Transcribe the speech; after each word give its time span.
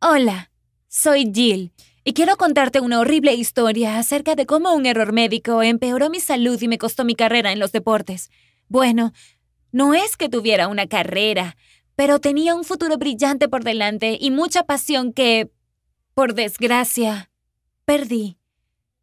Hola, 0.00 0.52
soy 0.86 1.32
Jill 1.34 1.72
y 2.04 2.12
quiero 2.12 2.36
contarte 2.36 2.80
una 2.80 3.00
horrible 3.00 3.34
historia 3.34 3.98
acerca 3.98 4.36
de 4.36 4.46
cómo 4.46 4.72
un 4.72 4.86
error 4.86 5.12
médico 5.12 5.60
empeoró 5.60 6.08
mi 6.08 6.20
salud 6.20 6.56
y 6.62 6.68
me 6.68 6.78
costó 6.78 7.04
mi 7.04 7.16
carrera 7.16 7.50
en 7.50 7.58
los 7.58 7.72
deportes. 7.72 8.30
Bueno, 8.68 9.12
no 9.72 9.94
es 9.94 10.16
que 10.16 10.28
tuviera 10.28 10.68
una 10.68 10.86
carrera, 10.86 11.56
pero 11.96 12.20
tenía 12.20 12.54
un 12.54 12.62
futuro 12.62 12.96
brillante 12.96 13.48
por 13.48 13.64
delante 13.64 14.16
y 14.20 14.30
mucha 14.30 14.62
pasión 14.62 15.12
que, 15.12 15.50
por 16.14 16.34
desgracia, 16.34 17.32
perdí. 17.84 18.38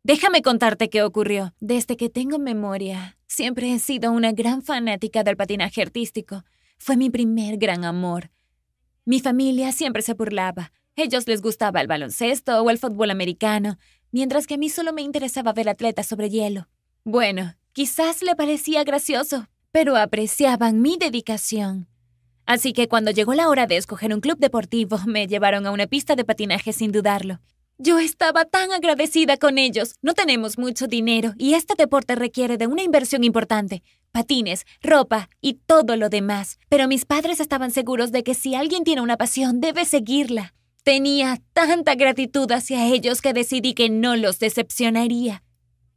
Déjame 0.04 0.41
contarte 0.41 0.89
qué 0.89 1.04
ocurrió. 1.04 1.54
Desde 1.59 1.98
que 1.98 2.09
tengo 2.09 2.39
memoria, 2.39 3.18
siempre 3.27 3.73
he 3.73 3.80
sido 3.80 4.14
una 4.14 4.32
gran 4.32 4.64
fanática 4.64 5.25
del 5.25 5.36
patinaje 5.36 5.82
artístico. 5.82 6.46
Fue 6.77 6.96
mi 6.96 7.09
primer 7.09 7.57
gran 7.57 7.84
amor. 7.84 8.32
Mi 9.04 9.20
familia 9.20 9.73
siempre 9.73 10.02
se 10.02 10.14
burlaba. 10.14 10.71
Ellos 10.98 11.27
les 11.27 11.41
gustaba 11.41 11.82
el 11.82 11.88
baloncesto 11.88 12.62
o 12.62 12.70
el 12.70 12.77
fútbol 12.77 13.12
americano, 13.12 13.77
mientras 14.12 14.48
que 14.48 14.54
a 14.54 14.58
mí 14.58 14.70
solo 14.70 14.94
me 14.94 15.02
interesaba 15.02 15.52
ver 15.52 15.68
atletas 15.68 16.08
sobre 16.08 16.30
hielo. 16.30 16.70
Bueno, 17.04 17.55
quizás 17.73 18.21
le 18.21 18.34
parecía 18.34 18.84
gracioso, 18.85 19.49
pero 19.73 19.98
apreciaban 19.98 20.81
mi 20.81 20.95
dedicación. 20.98 21.90
Así 22.45 22.71
que 22.71 22.88
cuando 22.88 23.12
llegó 23.12 23.34
la 23.34 23.49
hora 23.49 23.68
de 23.68 23.76
escoger 23.76 24.13
un 24.13 24.21
club 24.21 24.38
deportivo, 24.38 24.98
me 25.05 25.27
llevaron 25.27 25.66
a 25.66 25.71
una 25.71 25.85
pista 25.88 26.16
de 26.16 26.23
patinaje 26.23 26.71
sin 26.71 26.94
dudarlo. 26.94 27.41
Yo 27.77 27.99
estaba 27.99 28.46
tan 28.46 28.71
agradecida 28.71 29.35
con 29.35 29.57
ellos. 29.57 29.96
No 30.02 30.13
tenemos 30.13 30.57
mucho 30.57 30.88
dinero 30.88 31.34
y 31.38 31.55
este 31.55 31.73
deporte 31.77 32.16
requiere 32.16 32.55
de 32.55 32.68
una 32.68 32.84
inversión 32.84 33.26
importante. 33.26 33.84
Patines, 34.13 34.63
ropa 34.82 35.30
y 35.41 35.55
todo 35.55 35.98
lo 35.98 36.07
demás. 36.07 36.57
Pero 36.70 36.88
mis 36.88 37.04
padres 37.04 37.41
estaban 37.41 37.71
seguros 37.71 38.13
de 38.13 38.23
que 38.23 38.34
si 38.34 38.55
alguien 38.55 38.85
tiene 38.85 39.02
una 39.02 39.18
pasión, 39.18 39.59
debe 39.59 39.84
seguirla. 39.84 40.54
Tenía 40.85 41.41
tanta 41.53 41.95
gratitud 41.95 42.52
hacia 42.52 42.85
ellos 42.85 43.23
que 43.23 43.34
decidí 43.34 43.73
que 43.73 43.89
no 43.89 44.16
los 44.16 44.38
decepcionaría. 44.38 45.41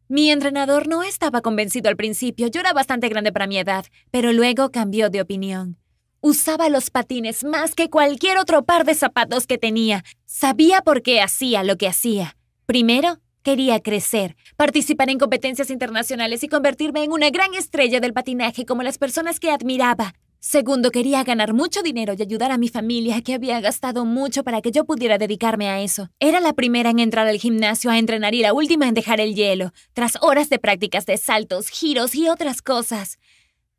Mi 0.08 0.30
entrenador 0.30 0.88
no 0.88 1.02
estaba 1.02 1.42
convencido 1.42 1.90
al 1.90 1.96
principio, 1.96 2.46
yo 2.46 2.60
era 2.60 2.72
bastante 2.72 3.10
grande 3.10 3.30
para 3.30 3.46
mi 3.46 3.58
edad, 3.58 3.84
pero 4.10 4.32
luego 4.32 4.70
cambió 4.70 5.10
de 5.10 5.20
opinión. 5.20 5.76
Usaba 6.22 6.70
los 6.70 6.88
patines 6.88 7.44
más 7.44 7.74
que 7.74 7.90
cualquier 7.90 8.38
otro 8.38 8.64
par 8.64 8.86
de 8.86 8.94
zapatos 8.94 9.46
que 9.46 9.58
tenía. 9.58 10.04
Sabía 10.24 10.80
por 10.80 11.02
qué 11.02 11.20
hacía 11.20 11.64
lo 11.64 11.76
que 11.76 11.86
hacía. 11.86 12.38
Primero, 12.64 13.18
quería 13.42 13.80
crecer, 13.80 14.36
participar 14.56 15.10
en 15.10 15.18
competencias 15.18 15.68
internacionales 15.68 16.42
y 16.44 16.48
convertirme 16.48 17.04
en 17.04 17.12
una 17.12 17.28
gran 17.28 17.52
estrella 17.52 18.00
del 18.00 18.14
patinaje 18.14 18.64
como 18.64 18.82
las 18.82 18.96
personas 18.96 19.38
que 19.38 19.50
admiraba. 19.50 20.14
Segundo, 20.41 20.92
quería 20.92 21.25
ganar 21.25 21.53
mucho 21.53 21.83
dinero 21.83 22.14
y 22.17 22.22
ayudar 22.22 22.53
a 22.53 22.58
mi 22.58 22.69
familia, 22.69 23.22
que 23.22 23.34
había 23.34 23.61
gastado 23.61 24.05
mucho 24.05 24.44
para 24.44 24.61
que 24.61 24.70
yo 24.70 24.84
pudiera 24.84 25.19
dedicarme 25.19 25.69
a 25.69 25.81
eso. 25.81 26.11
Era 26.20 26.39
la 26.39 26.53
primera 26.53 26.91
en 26.91 27.00
entrar 27.00 27.27
al 27.27 27.39
gimnasio 27.39 27.91
a 27.91 27.98
entrenar 27.98 28.34
y 28.34 28.42
la 28.42 28.53
última 28.53 28.86
en 28.86 28.94
dejar 28.94 29.20
el 29.20 29.34
hielo, 29.34 29.72
tras 29.94 30.16
horas 30.22 30.48
de 30.48 30.61
prácticas 30.61 31.06
de 31.06 31.16
saltos, 31.16 31.69
giros 31.69 32.14
y 32.14 32.28
otras 32.28 32.62
cosas. 32.62 33.19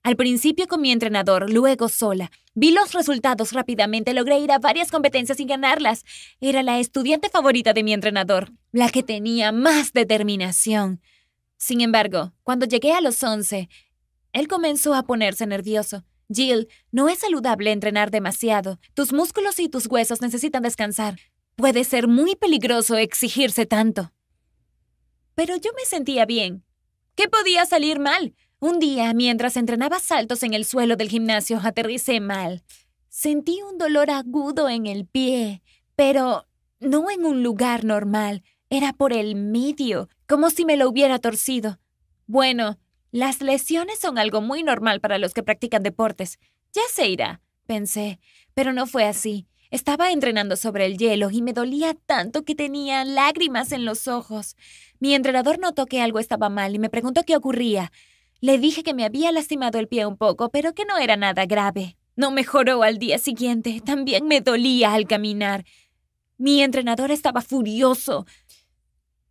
Al 0.04 0.18
principio 0.18 0.68
con 0.68 0.82
mi 0.82 0.92
entrenador, 0.92 1.50
luego 1.50 1.88
sola. 1.88 2.30
Vi 2.56 2.72
los 2.72 2.94
resultados 2.94 3.54
rápidamente, 3.54 4.14
logré 4.14 4.40
ir 4.40 4.52
a 4.52 4.60
varias 4.60 4.92
competencias 4.92 5.40
y 5.40 5.46
ganarlas. 5.46 6.04
Era 6.42 6.62
la 6.62 6.80
estudiante 6.80 7.30
favorita 7.30 7.72
de 7.72 7.84
mi 7.84 7.94
entrenador, 7.94 8.52
la 8.74 8.90
que 8.90 9.04
tenía 9.04 9.54
más 9.54 9.94
determinación. 9.94 11.02
Sin 11.58 11.80
embargo, 11.80 12.34
cuando 12.44 12.66
llegué 12.66 12.92
a 12.92 13.02
los 13.02 13.24
once, 13.24 13.70
él 14.34 14.48
comenzó 14.48 14.94
a 14.94 15.04
ponerse 15.04 15.46
nervioso. 15.48 16.04
Jill, 16.32 16.68
no 16.92 17.10
es 17.10 17.20
saludable 17.20 17.72
entrenar 17.72 18.12
demasiado. 18.12 18.80
Tus 18.94 19.14
músculos 19.14 19.60
y 19.60 19.68
tus 19.70 19.88
huesos 19.88 20.22
necesitan 20.22 20.64
descansar. 20.64 21.18
Puede 21.56 21.84
ser 21.84 22.08
muy 22.08 22.36
peligroso 22.36 22.96
exigirse 22.98 23.66
tanto. 23.66 24.14
Pero 25.36 25.56
yo 25.56 25.72
me 25.76 25.86
sentía 25.86 26.26
bien. 26.26 26.64
¿Qué 27.16 27.28
podía 27.28 27.66
salir 27.66 28.00
mal? 28.00 28.36
Un 28.60 28.80
día, 28.80 29.14
mientras 29.14 29.58
entrenaba 29.58 30.00
saltos 30.00 30.44
en 30.44 30.54
el 30.54 30.66
suelo 30.66 30.96
del 30.96 31.10
gimnasio, 31.10 31.60
aterricé 31.64 32.20
mal. 32.20 32.64
Sentí 33.10 33.62
un 33.62 33.78
dolor 33.78 34.12
agudo 34.12 34.70
en 34.70 34.86
el 34.86 35.06
pie, 35.06 35.64
pero 35.96 36.46
no 36.80 37.10
en 37.10 37.26
un 37.26 37.42
lugar 37.42 37.86
normal. 37.86 38.44
Era 38.70 38.94
por 38.94 39.14
el 39.14 39.36
medio, 39.36 40.10
como 40.28 40.50
si 40.52 40.64
me 40.64 40.78
lo 40.78 40.88
hubiera 40.88 41.20
torcido. 41.20 41.80
Bueno, 42.28 42.78
las 43.12 43.42
lesiones 43.42 44.00
son 44.00 44.18
algo 44.18 44.42
muy 44.42 44.64
normal 44.64 45.00
para 45.02 45.18
los 45.18 45.34
que 45.34 45.44
practican 45.44 45.84
deportes. 45.84 46.40
Ya 46.74 46.84
se 46.92 47.08
irá, 47.08 47.42
pensé, 47.66 48.20
pero 48.54 48.74
no 48.74 48.86
fue 48.86 49.06
así. 49.06 49.48
Estaba 49.72 50.12
entrenando 50.12 50.56
sobre 50.56 50.86
el 50.86 50.98
hielo 50.98 51.30
y 51.30 51.42
me 51.42 51.54
dolía 51.54 51.94
tanto 51.94 52.44
que 52.44 52.56
tenía 52.56 53.06
lágrimas 53.06 53.72
en 53.72 53.86
los 53.86 54.08
ojos. 54.08 54.56
Mi 55.00 55.14
entrenador 55.14 55.60
notó 55.60 55.86
que 55.86 56.02
algo 56.02 56.20
estaba 56.20 56.50
mal 56.50 56.74
y 56.74 56.80
me 56.80 56.90
preguntó 56.90 57.24
qué 57.24 57.36
ocurría. 57.36 57.92
Le 58.42 58.58
dije 58.58 58.84
que 58.84 58.94
me 58.94 59.06
había 59.06 59.32
lastimado 59.32 59.78
el 59.80 59.88
pie 59.88 60.06
un 60.06 60.18
poco, 60.18 60.50
pero 60.50 60.74
que 60.74 60.86
no 60.86 60.98
era 60.98 61.18
nada 61.18 61.46
grave. 61.46 61.98
No 62.16 62.32
mejoró 62.32 62.84
al 62.84 62.98
día 62.98 63.18
siguiente. 63.18 63.82
También 63.86 64.28
me 64.28 64.42
dolía 64.42 64.94
al 64.94 65.08
caminar. 65.08 65.66
Mi 66.38 66.62
entrenador 66.64 67.12
estaba 67.12 67.42
furioso. 67.42 68.26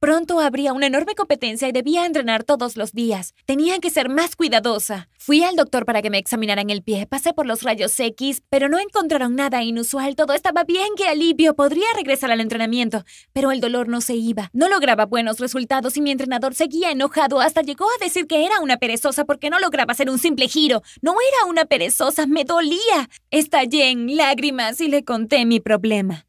Pronto 0.00 0.38
habría 0.38 0.72
una 0.72 0.86
enorme 0.86 1.16
competencia 1.16 1.66
y 1.66 1.72
debía 1.72 2.06
entrenar 2.06 2.44
todos 2.44 2.76
los 2.76 2.92
días. 2.92 3.34
Tenía 3.46 3.80
que 3.80 3.90
ser 3.90 4.08
más 4.08 4.36
cuidadosa. 4.36 5.08
Fui 5.18 5.42
al 5.42 5.56
doctor 5.56 5.84
para 5.84 6.02
que 6.02 6.10
me 6.10 6.18
examinaran 6.18 6.70
el 6.70 6.84
pie. 6.84 7.08
Pasé 7.08 7.34
por 7.34 7.46
los 7.46 7.64
rayos 7.64 7.98
X, 7.98 8.40
pero 8.48 8.68
no 8.68 8.78
encontraron 8.78 9.34
nada 9.34 9.64
inusual. 9.64 10.14
Todo 10.14 10.34
estaba 10.34 10.62
bien, 10.62 10.86
qué 10.96 11.08
alivio. 11.08 11.56
Podría 11.56 11.86
regresar 11.96 12.30
al 12.30 12.40
entrenamiento. 12.40 13.04
Pero 13.32 13.50
el 13.50 13.60
dolor 13.60 13.88
no 13.88 14.00
se 14.00 14.14
iba. 14.14 14.50
No 14.52 14.68
lograba 14.68 15.04
buenos 15.06 15.40
resultados 15.40 15.96
y 15.96 16.00
mi 16.00 16.12
entrenador 16.12 16.54
seguía 16.54 16.92
enojado. 16.92 17.40
Hasta 17.40 17.62
llegó 17.62 17.86
a 17.86 18.04
decir 18.04 18.28
que 18.28 18.46
era 18.46 18.60
una 18.60 18.76
perezosa 18.76 19.24
porque 19.24 19.50
no 19.50 19.58
lograba 19.58 19.90
hacer 19.90 20.10
un 20.10 20.20
simple 20.20 20.46
giro. 20.46 20.84
No 21.02 21.10
era 21.14 21.50
una 21.50 21.64
perezosa, 21.64 22.28
me 22.28 22.44
dolía. 22.44 23.10
Estallé 23.32 23.90
en 23.90 24.16
lágrimas 24.16 24.80
y 24.80 24.86
le 24.86 25.02
conté 25.02 25.44
mi 25.44 25.58
problema. 25.58 26.27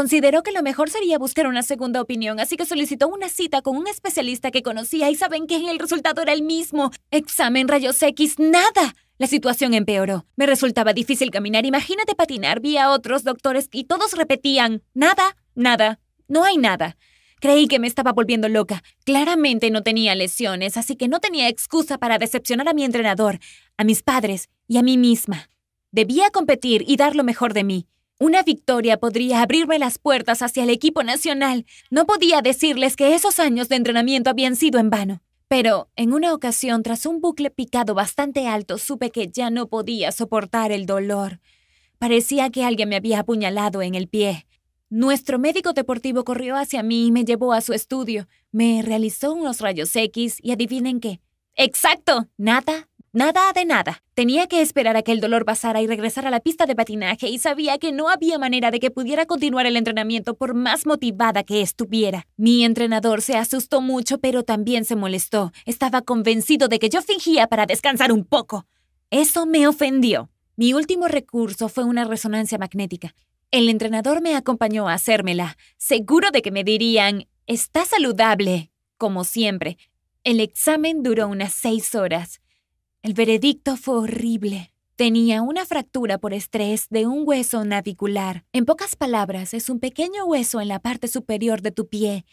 Consideró 0.00 0.42
que 0.42 0.50
lo 0.50 0.62
mejor 0.62 0.88
sería 0.88 1.18
buscar 1.18 1.46
una 1.46 1.62
segunda 1.62 2.00
opinión, 2.00 2.40
así 2.40 2.56
que 2.56 2.64
solicitó 2.64 3.06
una 3.06 3.28
cita 3.28 3.60
con 3.60 3.76
un 3.76 3.86
especialista 3.86 4.50
que 4.50 4.62
conocía 4.62 5.10
y 5.10 5.14
saben 5.14 5.46
que 5.46 5.56
el 5.56 5.78
resultado 5.78 6.22
era 6.22 6.32
el 6.32 6.40
mismo. 6.40 6.90
Examen 7.10 7.68
rayos 7.68 8.02
X, 8.02 8.38
nada. 8.38 8.94
La 9.18 9.26
situación 9.26 9.74
empeoró. 9.74 10.24
Me 10.36 10.46
resultaba 10.46 10.94
difícil 10.94 11.30
caminar. 11.30 11.66
Imagínate 11.66 12.14
patinar. 12.14 12.60
Vi 12.60 12.78
a 12.78 12.92
otros 12.92 13.24
doctores 13.24 13.68
y 13.72 13.84
todos 13.84 14.14
repetían, 14.14 14.82
nada, 14.94 15.36
nada, 15.54 16.00
no 16.28 16.44
hay 16.44 16.56
nada. 16.56 16.96
Creí 17.38 17.68
que 17.68 17.78
me 17.78 17.86
estaba 17.86 18.14
volviendo 18.14 18.48
loca. 18.48 18.82
Claramente 19.04 19.70
no 19.70 19.82
tenía 19.82 20.14
lesiones, 20.14 20.78
así 20.78 20.96
que 20.96 21.08
no 21.08 21.20
tenía 21.20 21.48
excusa 21.48 21.98
para 21.98 22.16
decepcionar 22.16 22.70
a 22.70 22.72
mi 22.72 22.84
entrenador, 22.84 23.38
a 23.76 23.84
mis 23.84 24.02
padres 24.02 24.48
y 24.66 24.78
a 24.78 24.82
mí 24.82 24.96
misma. 24.96 25.50
Debía 25.92 26.30
competir 26.30 26.86
y 26.88 26.96
dar 26.96 27.16
lo 27.16 27.22
mejor 27.22 27.52
de 27.52 27.64
mí. 27.64 27.86
Una 28.22 28.42
victoria 28.42 28.98
podría 28.98 29.40
abrirme 29.40 29.78
las 29.78 29.98
puertas 29.98 30.42
hacia 30.42 30.64
el 30.64 30.68
equipo 30.68 31.02
nacional. 31.02 31.64
No 31.90 32.04
podía 32.04 32.42
decirles 32.42 32.94
que 32.94 33.14
esos 33.14 33.40
años 33.40 33.70
de 33.70 33.76
entrenamiento 33.76 34.28
habían 34.28 34.56
sido 34.56 34.78
en 34.78 34.90
vano. 34.90 35.22
Pero 35.48 35.88
en 35.96 36.12
una 36.12 36.34
ocasión, 36.34 36.82
tras 36.82 37.06
un 37.06 37.22
bucle 37.22 37.48
picado 37.48 37.94
bastante 37.94 38.46
alto, 38.46 38.76
supe 38.76 39.10
que 39.10 39.28
ya 39.28 39.48
no 39.48 39.68
podía 39.68 40.12
soportar 40.12 40.70
el 40.70 40.84
dolor. 40.84 41.40
Parecía 41.98 42.50
que 42.50 42.62
alguien 42.62 42.90
me 42.90 42.96
había 42.96 43.20
apuñalado 43.20 43.80
en 43.80 43.94
el 43.94 44.06
pie. 44.06 44.46
Nuestro 44.90 45.38
médico 45.38 45.72
deportivo 45.72 46.22
corrió 46.22 46.56
hacia 46.56 46.82
mí 46.82 47.06
y 47.06 47.12
me 47.12 47.24
llevó 47.24 47.54
a 47.54 47.62
su 47.62 47.72
estudio. 47.72 48.28
Me 48.52 48.82
realizó 48.82 49.32
unos 49.32 49.62
rayos 49.62 49.96
X 49.96 50.36
y 50.42 50.52
adivinen 50.52 51.00
qué. 51.00 51.22
Exacto, 51.56 52.28
nada 52.36 52.89
Nada 53.12 53.52
de 53.52 53.64
nada. 53.64 54.04
Tenía 54.14 54.46
que 54.46 54.60
esperar 54.60 54.96
a 54.96 55.02
que 55.02 55.10
el 55.10 55.20
dolor 55.20 55.44
pasara 55.44 55.82
y 55.82 55.88
regresar 55.88 56.28
a 56.28 56.30
la 56.30 56.38
pista 56.38 56.66
de 56.66 56.76
patinaje 56.76 57.28
y 57.28 57.40
sabía 57.40 57.76
que 57.78 57.90
no 57.90 58.08
había 58.08 58.38
manera 58.38 58.70
de 58.70 58.78
que 58.78 58.92
pudiera 58.92 59.26
continuar 59.26 59.66
el 59.66 59.76
entrenamiento 59.76 60.34
por 60.34 60.54
más 60.54 60.86
motivada 60.86 61.42
que 61.42 61.60
estuviera. 61.60 62.28
Mi 62.36 62.64
entrenador 62.64 63.20
se 63.20 63.36
asustó 63.36 63.80
mucho 63.80 64.18
pero 64.18 64.44
también 64.44 64.84
se 64.84 64.94
molestó. 64.94 65.50
Estaba 65.64 66.02
convencido 66.02 66.68
de 66.68 66.78
que 66.78 66.88
yo 66.88 67.02
fingía 67.02 67.48
para 67.48 67.66
descansar 67.66 68.12
un 68.12 68.24
poco. 68.24 68.66
Eso 69.10 69.44
me 69.44 69.66
ofendió. 69.66 70.30
Mi 70.54 70.72
último 70.72 71.08
recurso 71.08 71.68
fue 71.68 71.82
una 71.82 72.04
resonancia 72.04 72.58
magnética. 72.58 73.16
El 73.50 73.68
entrenador 73.68 74.22
me 74.22 74.36
acompañó 74.36 74.88
a 74.88 74.94
hacérmela, 74.94 75.56
seguro 75.78 76.30
de 76.30 76.42
que 76.42 76.52
me 76.52 76.62
dirían, 76.62 77.26
está 77.48 77.84
saludable, 77.84 78.70
como 78.98 79.24
siempre. 79.24 79.78
El 80.22 80.38
examen 80.38 81.02
duró 81.02 81.26
unas 81.26 81.52
seis 81.52 81.96
horas. 81.96 82.40
El 83.02 83.14
veredicto 83.14 83.78
fue 83.78 83.98
horrible. 83.98 84.74
Tenía 84.94 85.40
una 85.40 85.64
fractura 85.64 86.18
por 86.18 86.34
estrés 86.34 86.86
de 86.90 87.06
un 87.06 87.26
hueso 87.26 87.64
navicular. 87.64 88.44
En 88.52 88.66
pocas 88.66 88.94
palabras, 88.94 89.54
es 89.54 89.70
un 89.70 89.80
pequeño 89.80 90.26
hueso 90.26 90.60
en 90.60 90.68
la 90.68 90.80
parte 90.80 91.08
superior 91.08 91.62
de 91.62 91.70
tu 91.70 91.88
pie. 91.88 92.26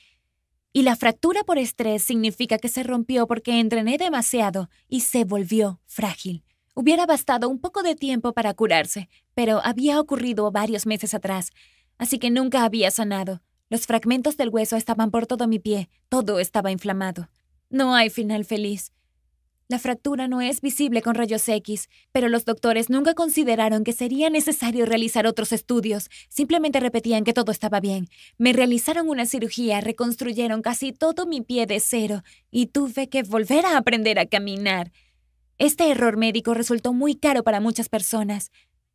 Y 0.74 0.82
la 0.82 0.98
fractura 0.98 1.46
por 1.46 1.58
estrés 1.58 2.04
significa 2.04 2.58
que 2.58 2.68
se 2.68 2.84
rompió 2.84 3.28
porque 3.28 3.62
entrené 3.62 3.98
demasiado 3.98 4.70
y 4.90 5.02
se 5.02 5.24
volvió 5.24 5.80
frágil. 5.86 6.44
Hubiera 6.74 7.06
bastado 7.06 7.48
un 7.48 7.60
poco 7.60 7.82
de 7.82 7.96
tiempo 7.96 8.34
para 8.34 8.54
curarse, 8.54 9.08
pero 9.34 9.62
había 9.64 10.02
ocurrido 10.02 10.52
varios 10.52 10.86
meses 10.86 11.14
atrás. 11.14 11.52
así 11.98 12.20
que 12.20 12.30
nunca 12.30 12.66
había 12.66 12.92
sanado. 12.92 13.42
Los 13.70 13.88
fragmentos 13.88 14.36
del 14.36 14.50
hueso 14.50 14.76
estaban 14.76 15.12
por 15.12 15.28
todo 15.28 15.48
mi 15.48 15.60
pie, 15.60 15.90
todo 16.10 16.42
estaba 16.42 16.72
inflamado. 16.72 17.30
No 17.70 17.96
hay 17.96 18.10
final 18.10 18.44
feliz. 18.44 18.92
La 19.70 19.80
fractura 19.80 20.30
no 20.30 20.40
es 20.40 20.62
visible 20.62 21.02
con 21.02 21.14
rayos 21.16 21.50
X, 21.50 21.90
pero 22.14 22.30
los 22.30 22.46
doctores 22.46 22.90
nunca 22.90 23.14
consideraron 23.16 23.84
que 23.84 23.92
sería 23.92 24.30
necesario 24.30 24.86
realizar 24.86 25.28
otros 25.28 25.52
estudios. 25.52 26.10
Simplemente 26.30 26.80
repetían 26.80 27.26
que 27.26 27.34
todo 27.34 27.52
estaba 27.52 27.82
bien. 27.82 28.08
Me 28.38 28.54
realizaron 28.54 29.10
una 29.10 29.26
cirugía, 29.26 29.82
reconstruyeron 29.82 30.62
casi 30.62 30.94
todo 30.94 31.26
mi 31.26 31.42
pie 31.42 31.66
de 31.66 31.82
cero 31.82 32.24
y 32.50 32.68
tuve 32.68 33.10
que 33.10 33.24
volver 33.24 33.66
a 33.66 33.76
aprender 33.76 34.20
a 34.20 34.26
caminar. 34.26 34.94
Este 35.58 35.92
error 35.92 36.16
médico 36.16 36.54
resultó 36.54 36.94
muy 36.94 37.16
caro 37.16 37.44
para 37.44 37.60
muchas 37.60 37.90
personas. 37.90 38.52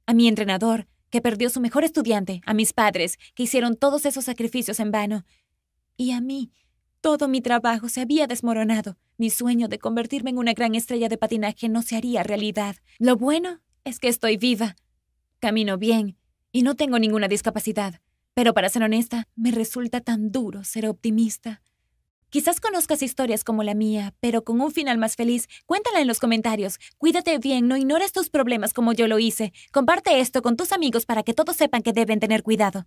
A 0.07 0.15
mi 0.15 0.27
entrenador, 0.27 0.87
que 1.11 1.21
perdió 1.21 1.51
su 1.51 1.61
mejor 1.61 1.85
estudiante, 1.85 2.41
a 2.47 2.55
mis 2.55 2.73
padres, 2.73 3.19
que 3.35 3.43
hicieron 3.43 3.77
todos 3.77 4.07
esos 4.07 4.25
sacrificios 4.25 4.81
en 4.81 4.91
vano, 4.91 5.27
y 5.99 6.13
a 6.13 6.21
mí, 6.21 6.51
todo 7.03 7.29
mi 7.29 7.41
trabajo 7.43 7.89
se 7.89 8.01
había 8.01 8.27
desmoronado. 8.27 8.97
Mi 9.19 9.29
sueño 9.29 9.69
de 9.69 9.79
convertirme 9.79 10.31
en 10.31 10.39
una 10.39 10.55
gran 10.55 10.77
estrella 10.77 11.09
de 11.09 11.19
patinaje 11.19 11.69
no 11.69 11.83
se 11.83 11.97
haría 11.97 12.23
realidad. 12.23 12.77
Lo 12.99 13.17
bueno 13.17 13.61
es 13.85 13.99
que 13.99 14.09
estoy 14.09 14.37
viva. 14.37 14.77
Camino 15.41 15.77
bien 15.77 16.17
y 16.53 16.63
no 16.63 16.77
tengo 16.77 16.99
ninguna 16.99 17.27
discapacidad. 17.27 18.01
Pero 18.35 18.55
para 18.55 18.69
ser 18.69 18.85
honesta, 18.85 19.29
me 19.35 19.51
resulta 19.51 20.01
tan 20.01 20.31
duro 20.31 20.65
ser 20.65 20.87
optimista. 20.87 21.61
Quizás 22.31 22.61
conozcas 22.61 23.03
historias 23.03 23.45
como 23.45 23.63
la 23.63 23.75
mía, 23.75 24.15
pero 24.21 24.45
con 24.45 24.61
un 24.61 24.71
final 24.71 24.97
más 24.97 25.17
feliz. 25.17 25.49
Cuéntala 25.67 26.01
en 26.01 26.07
los 26.07 26.21
comentarios. 26.21 26.79
Cuídate 26.99 27.37
bien, 27.39 27.69
no 27.69 27.77
ignores 27.77 28.13
tus 28.13 28.31
problemas 28.31 28.73
como 28.73 28.93
yo 28.93 29.09
lo 29.09 29.19
hice. 29.19 29.53
Comparte 29.73 30.21
esto 30.21 30.41
con 30.41 30.57
tus 30.57 30.73
amigos 30.73 31.05
para 31.05 31.25
que 31.25 31.35
todos 31.35 31.57
sepan 31.57 31.83
que 31.83 31.93
deben 31.93 32.21
tener 32.21 32.43
cuidado. 32.43 32.87